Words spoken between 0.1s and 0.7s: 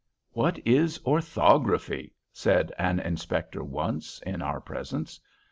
"What